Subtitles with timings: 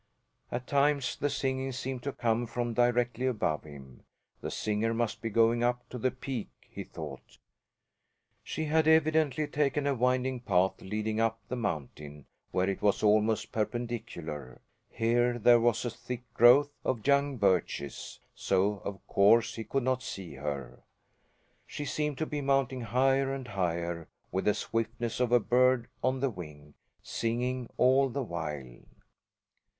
[0.51, 4.03] At times the singing seemed to come from directly above him.
[4.41, 7.37] The singer must be going up to the peak, he thought.
[8.43, 13.51] She had evidently taken a winding path leading up the mountain, where it was almost
[13.51, 14.61] perpendicular.
[14.89, 20.01] Here there was a thick growth of young birches; so of course he could not
[20.01, 20.81] see her.
[21.67, 26.21] She seemed to be mounting higher and higher, with the swiftness of a bird on
[26.21, 26.73] the wing,
[27.03, 28.79] singing all the while.